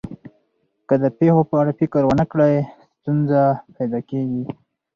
که 0.87 0.95
د 1.03 1.05
پېښو 1.17 1.41
په 1.49 1.55
اړه 1.61 1.71
فکر 1.79 2.01
ونه 2.05 2.25
کړئ، 2.31 2.53
ستونزه 2.97 3.41
پیدا 3.75 3.99
کېږي. 4.09 4.43